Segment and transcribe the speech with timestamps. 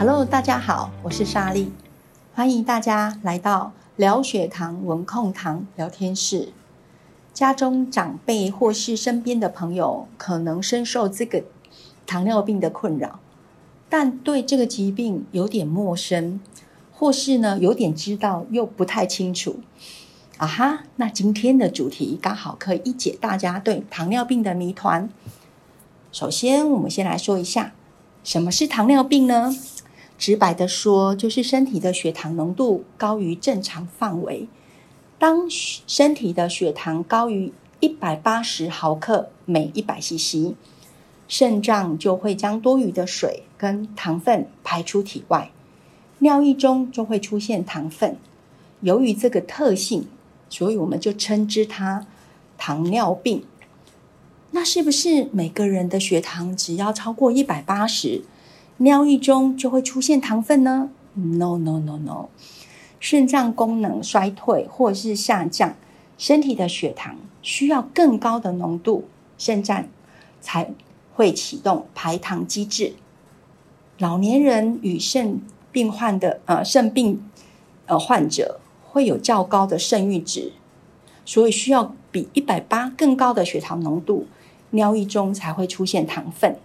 [0.00, 1.70] Hello，大家好，我是莎莉，
[2.32, 6.54] 欢迎大家来到聊血糖文控堂聊天室。
[7.34, 11.44] 家中长辈或是身边的朋友，可能深受这个
[12.06, 13.20] 糖尿病的困扰，
[13.90, 16.40] 但对这个疾病有点陌生，
[16.94, 19.60] 或是呢有点知道又不太清楚。
[20.38, 25.10] 啊哈，那今天的主题刚好可以一解大家对糖尿病的谜团。
[26.10, 27.74] 首先，我们先来说一下
[28.24, 29.54] 什么是糖尿病呢？
[30.20, 34.46] 直白的说，就是身体的血糖浓度高于正常范围。
[35.18, 40.52] 当身体的血糖高于一百八十毫克每一百 CC，
[41.26, 45.50] 肾脏就会将多余的水跟糖分排出体外，
[46.18, 48.18] 尿液中就会出现糖分。
[48.82, 50.06] 由于这个特性，
[50.50, 52.06] 所以我们就称之它
[52.58, 53.42] 糖尿病。
[54.50, 58.22] 那是不是每个人的血糖只要超过一百八十，
[58.82, 62.28] 尿液中就会出现糖分呢？No No No No，
[62.98, 65.76] 肾脏功能衰退或是下降，
[66.16, 69.04] 身体的血糖需要更高的浓度，
[69.36, 69.86] 肾脏
[70.40, 70.70] 才
[71.14, 72.94] 会启动排糖机制。
[73.98, 77.22] 老年人与肾病患的呃肾病
[77.86, 78.60] 呃患者。
[78.92, 80.52] 会有较高的肾阈值，
[81.24, 84.26] 所以需要比一百八更高的血糖浓度，
[84.70, 86.58] 尿液中才会出现糖分。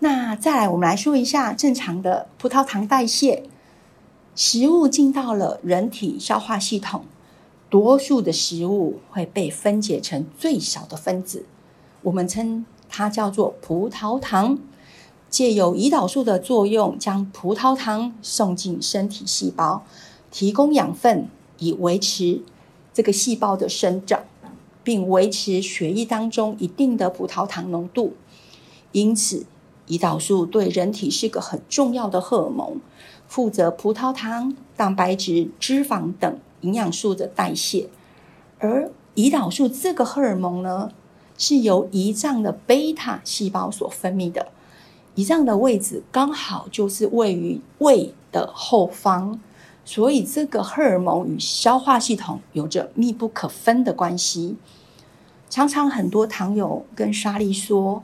[0.00, 3.44] 那再来，我们来说一下正常的葡萄糖代谢。
[4.36, 7.04] 食物进到了人体消化系统，
[7.68, 11.46] 多数的食物会被分解成最小的分子，
[12.02, 14.58] 我们称它叫做葡萄糖。
[15.28, 19.82] 借由胰岛素的作用，将葡萄糖送进身体细胞。
[20.30, 22.42] 提供养分以维持
[22.94, 24.22] 这个细胞的生长，
[24.84, 28.14] 并维持血液当中一定的葡萄糖浓度。
[28.92, 29.44] 因此，
[29.88, 32.78] 胰岛素对人体是个很重要的荷尔蒙，
[33.26, 37.88] 负责葡萄糖、蛋白质、脂肪等营养素的代谢。
[38.58, 40.92] 而胰岛素这个荷尔蒙呢，
[41.36, 44.48] 是由胰脏的贝塔细胞所分泌的。
[45.16, 49.40] 胰脏的位置刚好就是位于胃的后方。
[49.84, 54.56] 所以，这个荷尔蒙与消化系统有着密不可分的关系。
[55.48, 58.02] 常常很多糖友跟莎莉说：“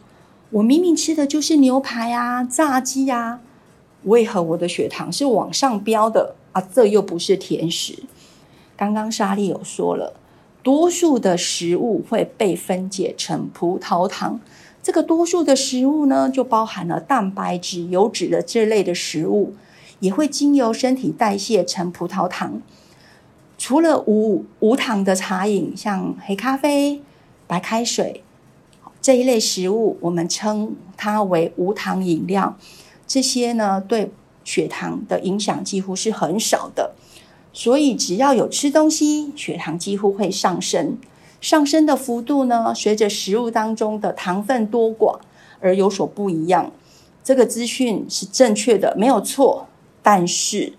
[0.50, 3.41] 我明明吃的就是牛排啊、炸鸡啊，
[4.05, 6.60] 为何我的血糖是往上飙的啊？
[6.60, 8.05] 这又不是甜食。”
[8.77, 10.15] 刚刚莎莉有说了，
[10.62, 14.41] 多数的食物会被分解成葡萄糖。
[14.82, 19.55] 这个多数的食物呢，就包含了蛋白质、油脂的这类的食物。
[20.00, 22.61] 也会经由身体代谢成葡萄糖。
[23.56, 27.00] 除了无无糖的茶饮，像黑咖啡、
[27.47, 28.22] 白开水
[29.05, 32.57] 这一类食物，我们称它为无糖饮料。
[33.07, 34.11] 这些呢，对
[34.45, 36.95] 血糖的影响几乎是很少的。
[37.53, 40.97] 所以，只要有吃东西，血糖几乎会上升。
[41.39, 45.19] 上升的幅度呢，随着食物当中的糖分多寡
[45.61, 46.73] 而有所不一样。
[47.23, 49.67] 这个资讯是正确的，没有错。
[50.03, 50.73] 但是，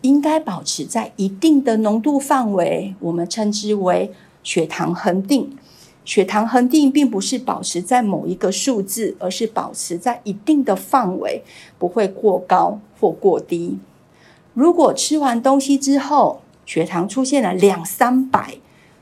[0.00, 4.10] 应该保持在一定的浓度范围，我们称之为
[4.42, 5.54] 血糖恒定。
[6.04, 11.42] 血糖恒定并不是保持在某一个数字，而是保持在一定的范围，
[11.78, 13.78] 不会过高或过低。
[14.54, 18.54] 如果吃完东西之后，血糖出现了两三百，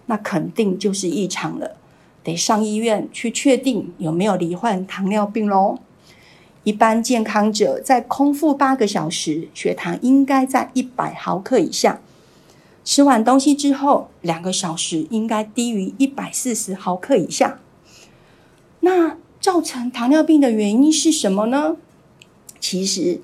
[0.06, 1.76] 那肯定就是异常了，
[2.22, 5.78] 得上医院去确定有没有罹患糖尿病喽。
[6.65, 12.00] 一般健康者在空腹八个小时，血糖应该在一百毫克以下。
[12.88, 17.60] 吃完东西之后，两个小时应该低于一百四十毫克以下。
[18.81, 21.77] 那造成糖尿病的原因是什么呢？
[22.59, 23.21] 其实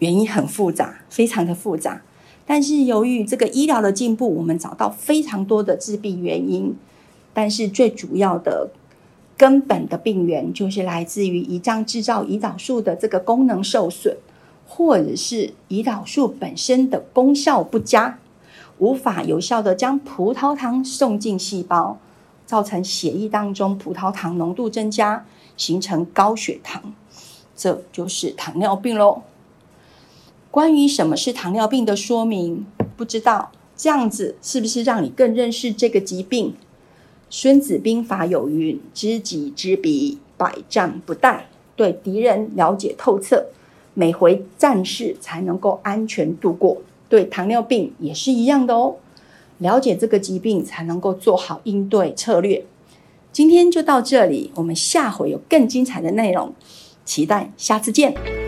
[0.00, 2.02] 原因很复杂，非常的复杂。
[2.44, 6.74] 但是由于这个医疗的进步，我们找到非常多的致病原因。
[7.32, 8.70] 但是最主要的。
[9.36, 14.16] 根本的病源就是来自于胰脏制造胰岛素的这个功能受损，
[14.64, 18.20] 或者是胰岛素本身的功效不佳，
[18.78, 21.98] 无法有效的将葡萄糖送进细胞，
[22.44, 25.24] 造成血液当中葡萄糖浓度增加，
[25.56, 26.94] 形成高血糖，
[27.56, 29.22] 这就是糖尿病喽。
[30.50, 32.66] 关于什么是糖尿病的说明，
[32.96, 36.54] 不知道这样子是不是让你更认识这个疾病？
[37.30, 41.40] 孙子兵法有云：“知己知彼，百战不殆。”
[41.74, 43.46] 对敌人了解透彻，
[43.94, 46.80] 每回战事才能够安全度过。
[47.08, 48.96] 对糖尿病也是一样的哦，
[49.58, 52.64] 了解这个疾病才能够做好应对策略。
[53.32, 56.54] 今天就到这里，我们下回有更精彩的内容，
[57.04, 58.43] 期待下次见。